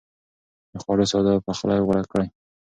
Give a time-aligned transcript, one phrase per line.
[0.71, 2.27] د خوړو ساده پخلی غوره کړئ.